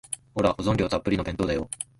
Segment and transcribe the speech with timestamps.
[0.33, 1.69] ほら、保存料たっぷりの弁当だよ。